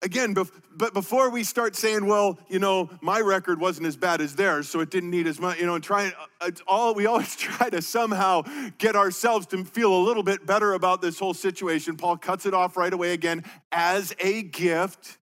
[0.00, 4.36] Again, but before we start saying, well, you know, my record wasn't as bad as
[4.36, 7.34] theirs, so it didn't need as much, you know, and trying, uh, all, we always
[7.36, 8.42] try to somehow
[8.78, 11.96] get ourselves to feel a little bit better about this whole situation.
[11.96, 15.18] Paul cuts it off right away again as a gift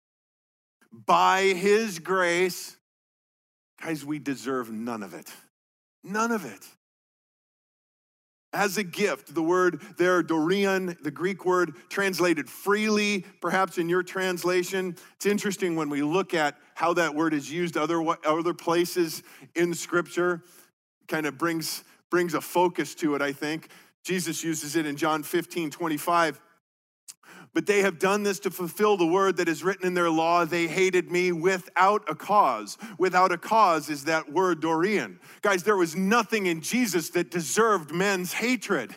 [0.92, 2.76] by his grace.
[3.82, 5.32] Guys, we deserve none of it.
[6.04, 6.66] None of it
[8.56, 9.34] as a gift.
[9.34, 14.96] The word there, dorean, the Greek word translated freely, perhaps in your translation.
[15.16, 19.22] It's interesting when we look at how that word is used other, other places
[19.54, 20.42] in Scripture,
[21.06, 23.68] kind of brings, brings a focus to it, I think.
[24.02, 26.40] Jesus uses it in John 15, 25.
[27.56, 30.44] But they have done this to fulfill the word that is written in their law.
[30.44, 32.76] They hated me without a cause.
[32.98, 35.16] Without a cause is that word dorean.
[35.40, 38.94] Guys, there was nothing in Jesus that deserved men's hatred.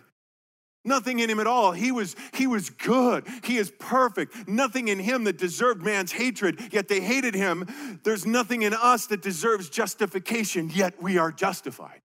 [0.84, 1.72] Nothing in him at all.
[1.72, 3.26] He was, he was good.
[3.46, 4.50] He is perfect.
[4.50, 7.66] Nothing in him that deserved man's hatred, yet they hated him.
[8.04, 12.02] There's nothing in us that deserves justification, yet we are justified.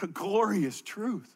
[0.00, 1.34] A glorious truth.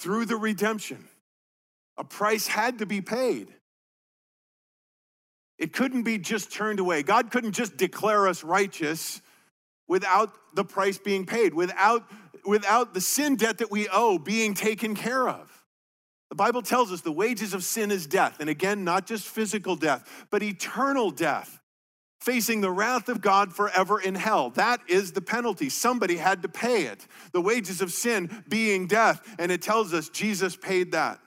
[0.00, 1.06] Through the redemption,
[1.98, 3.48] a price had to be paid.
[5.58, 7.02] It couldn't be just turned away.
[7.02, 9.20] God couldn't just declare us righteous
[9.88, 12.10] without the price being paid, without,
[12.46, 15.50] without the sin debt that we owe being taken care of.
[16.30, 18.40] The Bible tells us the wages of sin is death.
[18.40, 21.59] And again, not just physical death, but eternal death,
[22.20, 24.50] facing the wrath of God forever in hell.
[24.50, 25.68] That is the penalty.
[25.68, 27.06] Somebody had to pay it.
[27.32, 29.22] The wages of sin being death.
[29.38, 31.18] And it tells us Jesus paid that.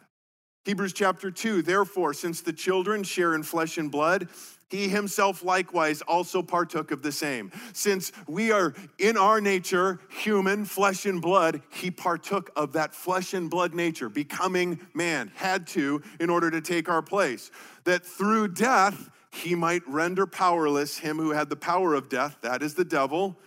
[0.66, 4.30] Hebrews chapter 2 Therefore, since the children share in flesh and blood,
[4.70, 7.52] he himself likewise also partook of the same.
[7.74, 13.36] Since we are in our nature human, flesh and blood, he partook of that flesh
[13.36, 17.52] and blood nature, becoming man, had to in order to take our place.
[17.84, 22.62] That through death, he might render powerless him who had the power of death, that
[22.62, 23.38] is the devil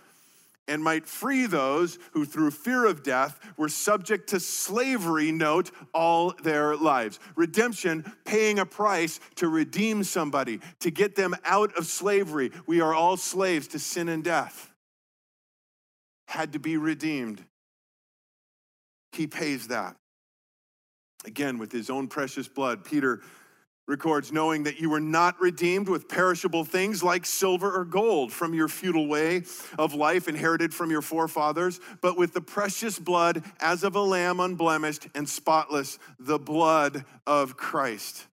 [0.67, 6.33] and might free those who, through fear of death, were subject to slavery, note, all
[6.43, 7.19] their lives.
[7.35, 12.51] Redemption, paying a price to redeem somebody, to get them out of slavery.
[12.65, 14.71] We are all slaves to sin and death.
[16.27, 17.43] Had to be redeemed.
[19.13, 19.95] He pays that.
[21.25, 23.21] Again, with his own precious blood, Peter
[23.87, 28.53] records, knowing that you were not redeemed with perishable things like silver or gold from
[28.53, 29.43] your futile way
[29.79, 34.39] of life inherited from your forefathers, but with the precious blood as of a lamb
[34.39, 38.27] unblemished and spotless, the blood of Christ.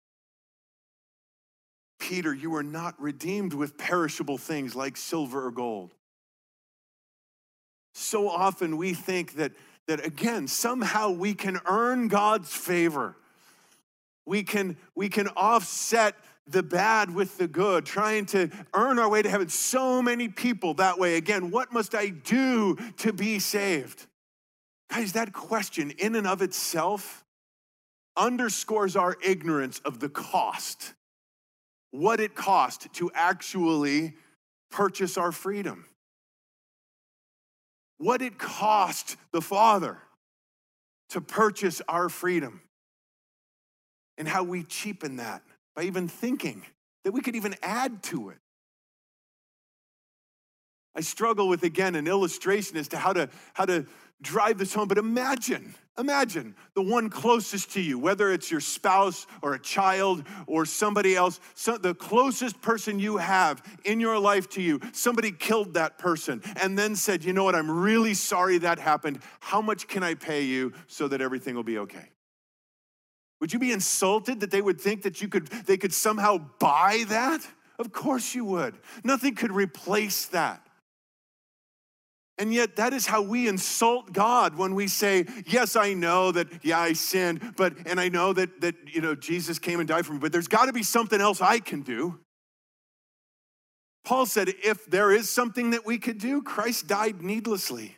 [2.01, 5.95] Peter, you were not redeemed with perishable things like silver or gold.
[7.95, 9.53] So often we think that,
[9.87, 13.17] that again, somehow we can earn God's favor
[14.27, 16.15] we can, we can offset
[16.47, 19.49] the bad with the good, trying to earn our way to heaven.
[19.49, 21.17] So many people that way.
[21.17, 24.07] Again, what must I do to be saved?
[24.91, 27.25] Guys, that question in and of itself
[28.17, 30.95] underscores our ignorance of the cost,
[31.91, 34.15] what it cost to actually
[34.71, 35.87] purchase our freedom,
[37.99, 39.99] what it cost the Father
[41.11, 42.61] to purchase our freedom
[44.19, 45.43] and how we cheapen that
[45.75, 46.63] by even thinking
[47.05, 48.39] that we could even add to it.
[50.97, 53.87] I struggle with again an illustration as to how to how to
[54.23, 59.27] drive this home, but imagine, imagine the one closest to you, whether it's your spouse
[59.43, 61.41] or a child or somebody else,
[61.81, 66.79] the closest person you have in your life to you, somebody killed that person and
[66.79, 67.57] then said, "You know what?
[67.57, 69.19] I'm really sorry that happened.
[69.41, 72.14] How much can I pay you so that everything will be okay?"
[73.41, 77.05] Would you be insulted that they would think that you could they could somehow buy
[77.09, 77.47] that?
[77.79, 78.79] Of course you would.
[79.03, 80.67] Nothing could replace that.
[82.37, 86.65] And yet that is how we insult God when we say, "Yes, I know that
[86.65, 90.05] yeah, I sinned, but and I know that that you know Jesus came and died
[90.07, 92.19] for me, but there's got to be something else I can do."
[94.05, 97.97] Paul said, "If there is something that we could do, Christ died needlessly."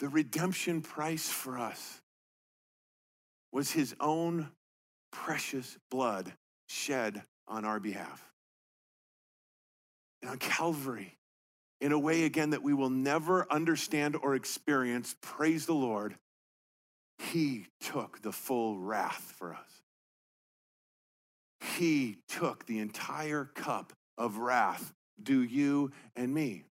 [0.00, 2.00] The redemption price for us
[3.52, 4.48] was his own
[5.12, 6.32] precious blood
[6.68, 8.26] shed on our behalf.
[10.22, 11.18] And on Calvary,
[11.82, 16.16] in a way again that we will never understand or experience, praise the Lord,
[17.18, 19.82] he took the full wrath for us.
[21.76, 26.64] He took the entire cup of wrath due you and me.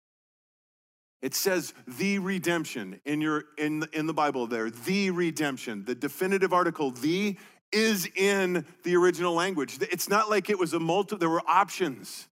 [1.20, 4.70] It says the redemption in your in in the Bible there.
[4.70, 5.84] The redemption.
[5.84, 7.36] The definitive article the
[7.72, 9.78] is in the original language.
[9.80, 12.28] It's not like it was a multi there were options.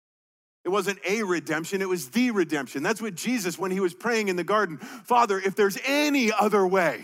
[0.64, 2.84] It wasn't a redemption, it was the redemption.
[2.84, 6.66] That's what Jesus when he was praying in the garden, Father, if there's any other
[6.66, 7.04] way,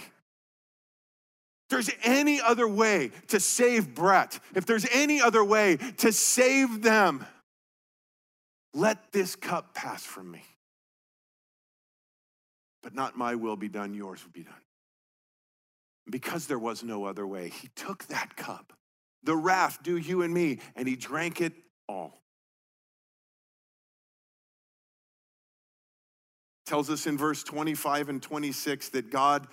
[1.69, 7.25] there's any other way to save Brett, if there's any other way to save them,
[8.73, 10.43] let this cup pass from me
[12.84, 14.53] but not my will be done, yours will be done.
[16.09, 18.73] Because there was no other way, he took that cup,
[19.23, 21.53] the wrath due you and me, and he drank it
[21.88, 22.19] all.
[26.69, 29.47] tells us in verse 25 and 26 that God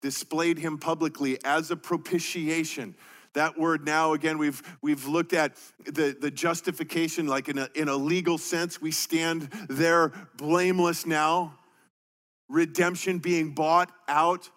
[0.00, 2.94] displayed him publicly as a propitiation.
[3.34, 7.88] That word now, again, we've, we've looked at the, the justification, like in a, in
[7.88, 8.80] a legal sense.
[8.80, 11.58] We stand there blameless now.
[12.52, 14.50] Redemption being bought out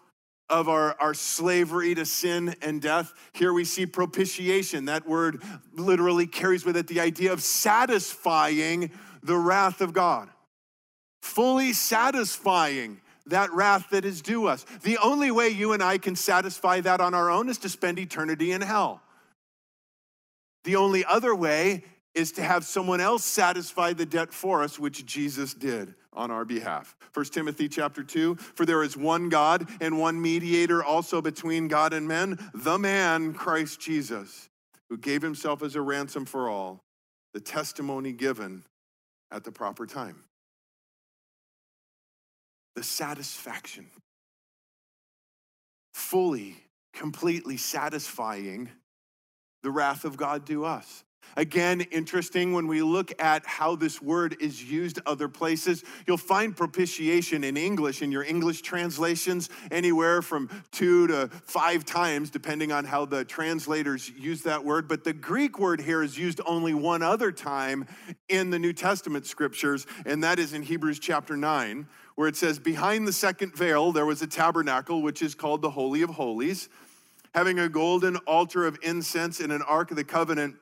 [0.50, 3.14] of our, our slavery to sin and death.
[3.34, 4.86] Here we see propitiation.
[4.86, 5.42] That word
[5.74, 8.92] literally carries with it the idea of satisfying
[9.24, 10.30] the wrath of God,
[11.22, 14.66] fully satisfying that wrath that is due us.
[14.84, 17.98] The only way you and I can satisfy that on our own is to spend
[17.98, 19.02] eternity in hell.
[20.66, 21.86] The only other way
[22.16, 26.46] is to have someone else satisfy the debt for us, which Jesus did on our
[26.46, 26.96] behalf.
[27.14, 31.94] 1 Timothy chapter 2 For there is one God and one mediator also between God
[31.94, 34.50] and men, the man Christ Jesus,
[34.90, 36.82] who gave himself as a ransom for all,
[37.34, 38.64] the testimony given
[39.30, 40.24] at the proper time
[42.76, 43.88] the satisfaction,
[45.94, 46.58] fully,
[46.94, 48.70] completely satisfying
[49.64, 51.05] the wrath of God to us.
[51.38, 55.84] Again, interesting when we look at how this word is used other places.
[56.08, 62.30] You'll find propitiation in English, in your English translations, anywhere from two to five times,
[62.30, 64.88] depending on how the translators use that word.
[64.88, 67.86] But the Greek word here is used only one other time
[68.30, 72.60] in the New Testament scriptures, and that is in Hebrews chapter 9, where it says,
[72.60, 76.70] Behind the second veil, there was a tabernacle, which is called the Holy of Holies,
[77.34, 80.56] having a golden altar of incense and an ark of the covenant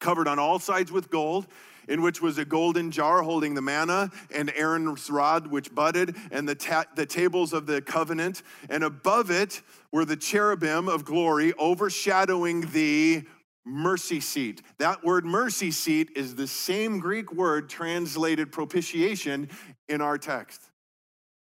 [0.00, 1.46] covered on all sides with gold,
[1.88, 6.48] in which was a golden jar holding the manna, and Aaron's rod which budded, and
[6.48, 8.42] the, ta- the tables of the covenant.
[8.68, 9.62] And above it
[9.92, 13.24] were the cherubim of glory overshadowing the
[13.64, 14.62] mercy seat.
[14.78, 19.48] That word mercy seat is the same Greek word translated propitiation
[19.88, 20.62] in our text.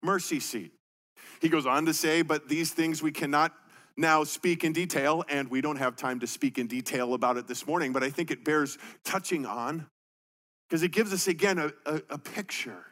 [0.01, 0.71] Mercy seat.
[1.41, 3.53] He goes on to say, but these things we cannot
[3.97, 7.47] now speak in detail, and we don't have time to speak in detail about it
[7.47, 9.85] this morning, but I think it bears touching on
[10.67, 12.85] because it gives us again a, a, a picture.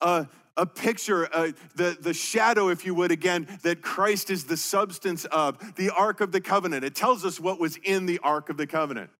[0.00, 4.56] A, a picture, uh, the, the shadow, if you would, again, that Christ is the
[4.56, 6.84] substance of the Ark of the Covenant.
[6.84, 9.10] It tells us what was in the Ark of the Covenant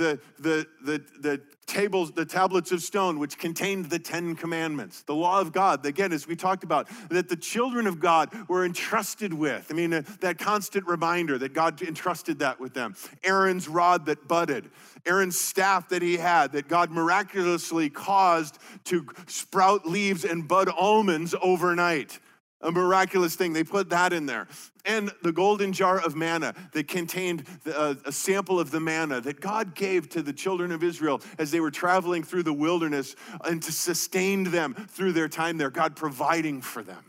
[0.00, 5.14] the, the, the, the tables, the tablets of stone, which contained the Ten Commandments, the
[5.14, 9.34] law of God, again, as we talked about, that the children of God were entrusted
[9.34, 9.66] with.
[9.70, 12.96] I mean, uh, that constant reminder that God entrusted that with them.
[13.22, 14.70] Aaron's rod that budded,
[15.04, 21.34] Aaron's staff that he had, that God miraculously caused to sprout leaves and bud almonds
[21.42, 22.18] overnight
[22.60, 23.52] a miraculous thing.
[23.52, 24.48] They put that in there.
[24.84, 29.40] And the golden jar of manna that contained uh, a sample of the manna that
[29.40, 33.62] God gave to the children of Israel as they were traveling through the wilderness and
[33.62, 37.04] to sustain them through their time there, God providing for them.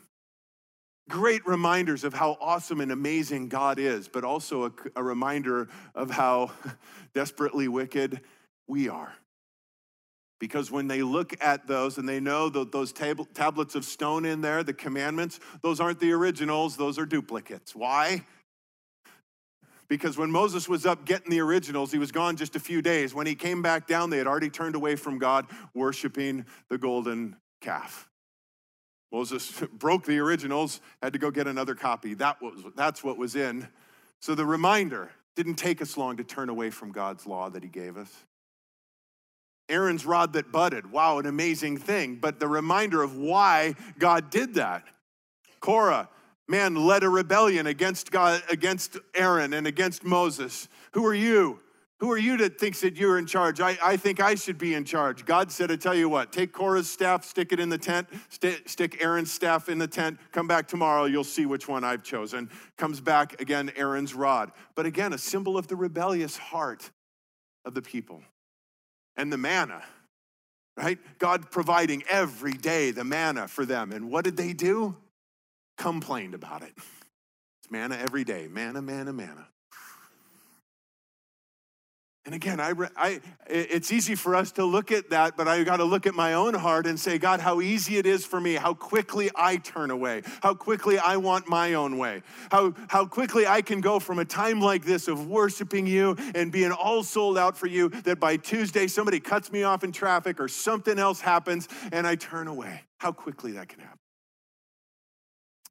[1.10, 6.10] Great reminders of how awesome and amazing God is, but also a, a reminder of
[6.10, 6.52] how
[7.14, 8.22] desperately wicked
[8.68, 9.14] we are.
[10.42, 14.26] Because when they look at those and they know that those tab- tablets of stone
[14.26, 17.76] in there, the commandments, those aren't the originals, those are duplicates.
[17.76, 18.26] Why?
[19.88, 23.14] Because when Moses was up getting the originals, he was gone just a few days.
[23.14, 27.36] When he came back down, they had already turned away from God, worshiping the golden
[27.62, 28.10] calf.
[29.12, 32.16] Moses broke the originals, had to go get another copy.
[32.16, 33.68] That was, that's what was in.
[34.22, 37.70] So the reminder didn't take us long to turn away from God's law that he
[37.70, 38.12] gave us.
[39.72, 40.92] Aaron's rod that budded.
[40.92, 42.18] Wow, an amazing thing.
[42.18, 44.84] But the reminder of why God did that.
[45.60, 46.10] Korah,
[46.48, 50.68] man, led a rebellion against God, against Aaron and against Moses.
[50.94, 51.60] Who are you?
[52.02, 53.62] Who are you that thinks that you're in charge?
[53.62, 55.24] I, I think I should be in charge.
[55.24, 58.68] God said, I tell you what, take Korah's staff, stick it in the tent, st-
[58.68, 62.50] stick Aaron's staff in the tent, come back tomorrow, you'll see which one I've chosen.
[62.76, 64.52] Comes back again, Aaron's rod.
[64.74, 66.90] But again, a symbol of the rebellious heart
[67.66, 68.24] of the people
[69.18, 69.84] and the manna,
[70.78, 71.00] right?
[71.20, 73.92] God providing every day the manna for them.
[73.92, 74.96] And what did they do?
[75.78, 76.74] Complained about it.
[76.76, 79.48] It's manna every day manna, manna, manna.
[82.24, 85.78] And again, I, I, it's easy for us to look at that, but I got
[85.78, 88.54] to look at my own heart and say, God, how easy it is for me,
[88.54, 93.48] how quickly I turn away, how quickly I want my own way, how, how quickly
[93.48, 97.40] I can go from a time like this of worshiping you and being all sold
[97.40, 101.22] out for you that by Tuesday somebody cuts me off in traffic or something else
[101.22, 102.82] happens and I turn away.
[103.00, 103.98] How quickly that can happen.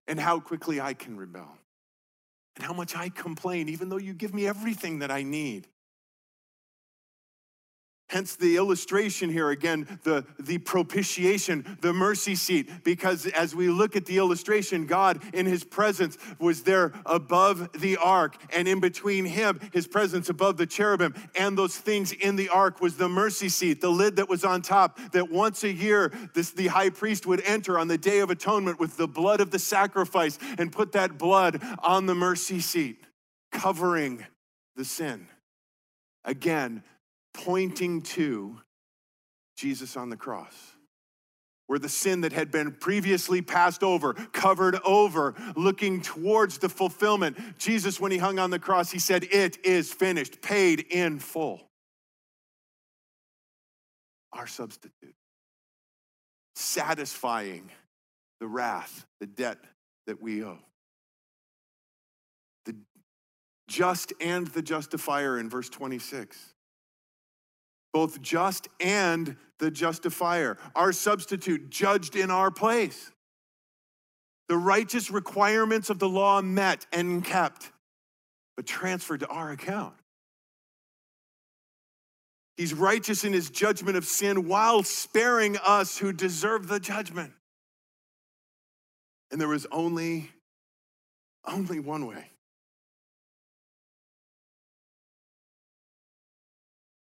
[0.09, 1.57] And how quickly I can rebel.
[2.57, 5.69] And how much I complain, even though you give me everything that I need.
[8.11, 13.95] Hence the illustration here again, the, the propitiation, the mercy seat, because as we look
[13.95, 19.25] at the illustration, God in his presence was there above the ark, and in between
[19.25, 23.49] him, his presence above the cherubim, and those things in the ark was the mercy
[23.49, 27.27] seat, the lid that was on top, that once a year this, the high priest
[27.27, 30.91] would enter on the Day of Atonement with the blood of the sacrifice and put
[30.93, 33.05] that blood on the mercy seat,
[33.53, 34.27] covering
[34.75, 35.29] the sin.
[36.25, 36.83] Again,
[37.35, 38.61] pointing to
[39.57, 40.55] Jesus on the cross.
[41.67, 47.39] Where the sin that had been previously passed over, covered over, looking towards the fulfillment.
[47.59, 51.69] Jesus, when he hung on the cross, he said, It is finished, paid in full.
[54.33, 55.15] Our substitute,
[56.57, 57.71] satisfying
[58.41, 59.59] the wrath, the debt
[60.07, 60.59] that we owe.
[62.65, 62.75] The
[63.69, 66.55] just and the justifier in verse 26
[67.93, 73.11] both just and the justifier, our substitute, judged in our place.
[74.49, 77.71] The righteous requirements of the law met and kept,
[78.57, 79.95] but transferred to our account.
[82.57, 87.33] He's righteous in his judgment of sin while sparing us who deserve the judgment.
[89.31, 90.31] And there was only,
[91.47, 92.31] only one way.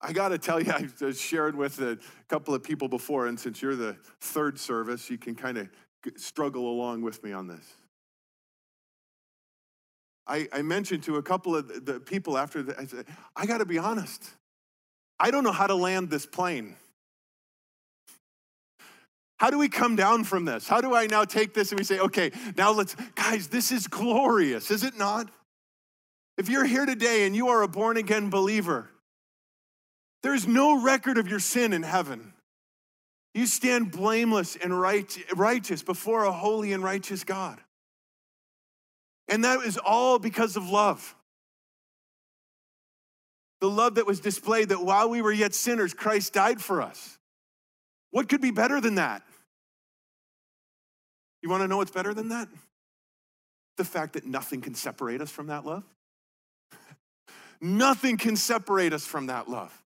[0.08, 1.99] I got to tell you, I uh, shared with a
[2.30, 5.68] couple of people before, and since you're the third service, you can kind of
[6.16, 7.74] struggle along with me on this.
[10.26, 13.05] I, I mentioned to a couple of the people after the, I said,
[13.36, 14.24] I got to be honest.
[15.20, 16.78] I don't know how to land this plane.
[19.41, 20.70] How do we come down from this?
[20.70, 23.88] How do I now take this and we say, okay, now let's, guys, this is
[23.88, 25.30] glorious, is it not?
[26.38, 28.89] If you're here today and you are a born again believer,
[30.24, 32.34] there is no record of your sin in heaven.
[33.34, 37.59] You stand blameless and right, righteous before a holy and righteous God.
[39.28, 41.15] And that is all because of love.
[43.59, 47.18] The love that was displayed that while we were yet sinners, Christ died for us.
[48.11, 49.24] What could be better than that?
[51.41, 52.47] You want to know what's better than that?
[53.78, 55.84] The fact that nothing can separate us from that love.
[57.61, 59.84] nothing can separate us from that love.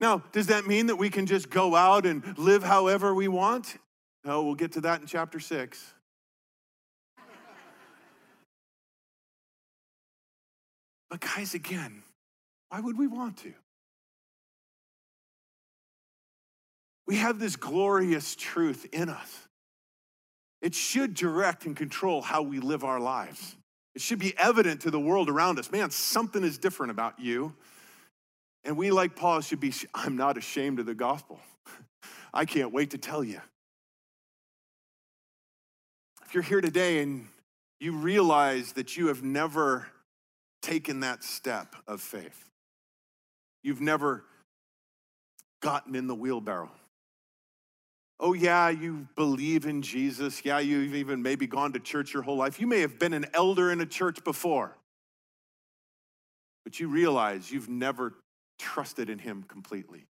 [0.00, 3.76] Now, does that mean that we can just go out and live however we want?
[4.24, 5.92] No, we'll get to that in chapter six.
[11.10, 12.02] But, guys, again,
[12.68, 13.52] why would we want to?
[17.06, 19.48] We have this glorious truth in us.
[20.62, 23.56] It should direct and control how we live our lives.
[23.96, 27.54] It should be evident to the world around us man, something is different about you.
[28.64, 31.40] And we, like Paul, should be I'm not ashamed of the gospel.
[32.34, 33.40] I can't wait to tell you.
[36.26, 37.26] If you're here today and
[37.80, 39.88] you realize that you have never
[40.62, 42.48] taken that step of faith,
[43.64, 44.24] you've never
[45.60, 46.70] gotten in the wheelbarrow.
[48.22, 50.44] Oh, yeah, you believe in Jesus.
[50.44, 52.60] Yeah, you've even maybe gone to church your whole life.
[52.60, 54.76] You may have been an elder in a church before,
[56.64, 58.14] but you realize you've never
[58.60, 60.06] trusted in Him completely.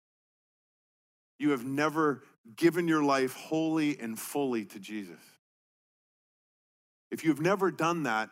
[1.38, 2.22] You have never
[2.56, 5.20] given your life wholly and fully to Jesus.
[7.10, 8.30] If you've never done that,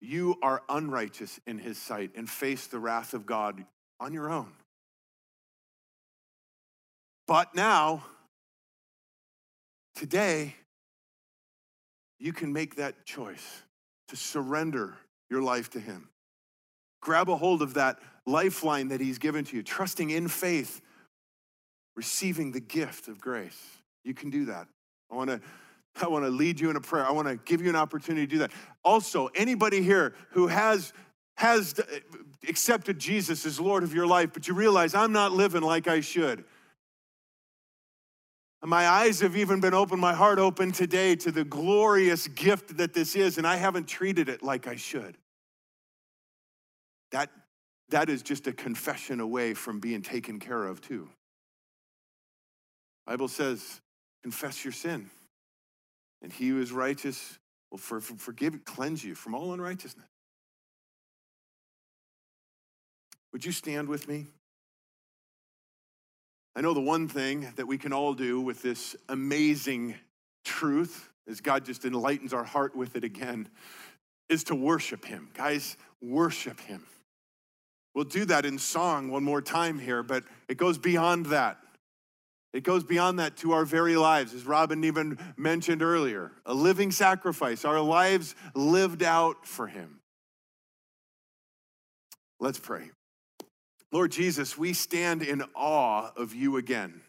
[0.00, 3.64] you are unrighteous in His sight and face the wrath of God
[3.98, 4.52] on your own.
[7.26, 8.04] But now,
[9.94, 10.54] today,
[12.18, 13.62] you can make that choice
[14.08, 14.96] to surrender
[15.28, 16.10] your life to Him.
[17.00, 20.80] Grab a hold of that lifeline that He's given to you, trusting in faith,
[21.94, 23.60] receiving the gift of grace.
[24.04, 24.66] You can do that.
[25.10, 25.40] I want to.
[26.02, 27.06] I want to lead you in a prayer.
[27.06, 28.50] I want to give you an opportunity to do that.
[28.84, 30.92] Also, anybody here who has
[31.36, 31.82] has uh,
[32.48, 36.00] accepted Jesus as Lord of your life, but you realize I'm not living like I
[36.00, 36.44] should.
[38.62, 42.94] My eyes have even been open, my heart open today to the glorious gift that
[42.94, 45.16] this is, and I haven't treated it like I should.
[47.12, 47.30] That
[47.90, 51.08] that is just a confession away from being taken care of too.
[53.06, 53.80] Bible says,
[54.22, 55.10] confess your sin,
[56.22, 57.38] and he who is righteous
[57.70, 60.06] will for, for, forgive, cleanse you from all unrighteousness.
[63.32, 64.26] Would you stand with me?
[66.56, 69.94] I know the one thing that we can all do with this amazing
[70.44, 73.48] truth, as God just enlightens our heart with it again,
[74.28, 75.28] is to worship Him.
[75.34, 76.82] Guys, worship Him.
[77.96, 81.56] We'll do that in song one more time here, but it goes beyond that.
[82.52, 86.90] It goes beyond that to our very lives, as Robin even mentioned earlier a living
[86.90, 90.00] sacrifice, our lives lived out for Him.
[92.38, 92.90] Let's pray.
[93.90, 97.00] Lord Jesus, we stand in awe of you again.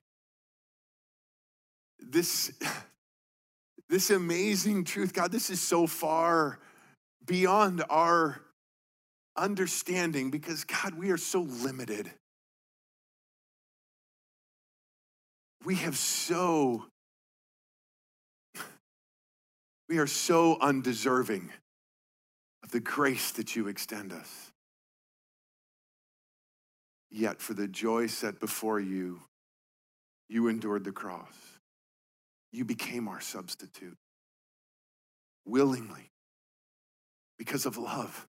[2.00, 2.54] This,
[3.90, 6.60] this amazing truth, God, this is so far
[7.26, 8.42] beyond our
[9.38, 12.10] understanding because, God, we are so limited.
[15.64, 16.86] We have so,
[19.90, 21.52] we are so undeserving
[22.64, 24.52] of the grace that you extend us.
[27.10, 29.22] Yet, for the joy set before you,
[30.30, 31.34] you endured the cross.
[32.52, 33.98] You became our substitute
[35.46, 36.12] willingly
[37.38, 38.28] because of love.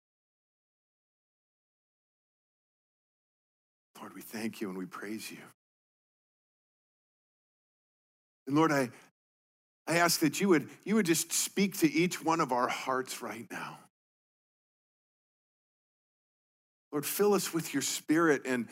[4.00, 5.38] Lord, we thank you and we praise you.
[8.46, 8.90] And Lord, I,
[9.86, 13.22] I ask that you would, you would just speak to each one of our hearts
[13.22, 13.78] right now.
[16.92, 18.68] Lord, fill us with your spirit and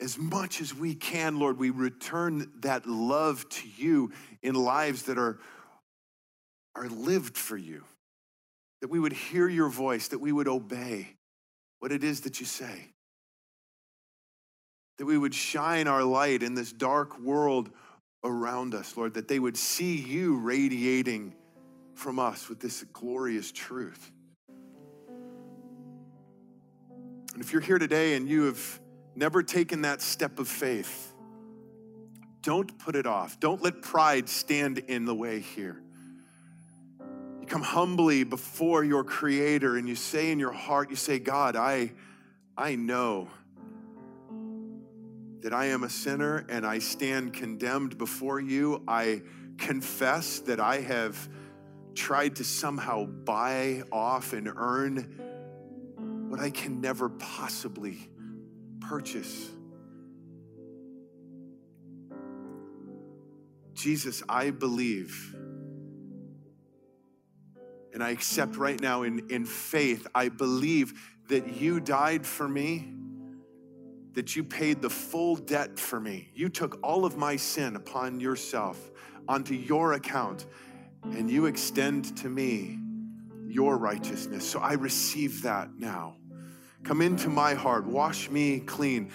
[0.00, 4.12] as much as we can, Lord, we return that love to you
[4.42, 5.38] in lives that are,
[6.74, 7.82] are lived for you.
[8.82, 11.16] That we would hear your voice, that we would obey
[11.78, 12.92] what it is that you say.
[14.98, 17.70] That we would shine our light in this dark world
[18.24, 21.34] around us, Lord, that they would see you radiating
[21.94, 24.10] from us with this glorious truth.
[27.32, 28.80] And if you're here today and you have
[29.14, 31.12] never taken that step of faith,
[32.42, 33.38] don't put it off.
[33.40, 35.82] Don't let pride stand in the way here.
[37.40, 41.56] You come humbly before your creator and you say in your heart, you say, God,
[41.56, 41.92] I,
[42.56, 43.28] I know
[45.46, 48.82] that I am a sinner and I stand condemned before you.
[48.88, 49.22] I
[49.58, 51.28] confess that I have
[51.94, 58.10] tried to somehow buy off and earn what I can never possibly
[58.80, 59.48] purchase.
[63.72, 65.32] Jesus, I believe.
[67.94, 72.92] And I accept right now in, in faith, I believe that you died for me,
[74.16, 76.30] that you paid the full debt for me.
[76.34, 78.90] You took all of my sin upon yourself,
[79.28, 80.46] onto your account,
[81.02, 82.78] and you extend to me
[83.46, 84.48] your righteousness.
[84.48, 86.16] So I receive that now.
[86.82, 89.10] Come into my heart, wash me clean.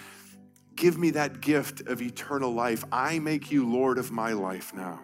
[0.76, 2.84] Give me that gift of eternal life.
[2.92, 5.00] I make you Lord of my life now.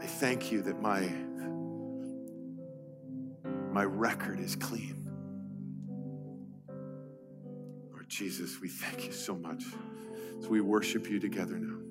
[0.00, 1.10] I thank you that my,
[3.72, 4.99] my record is clean.
[8.10, 9.62] Jesus, we thank you so much
[10.40, 11.89] as we worship you together now.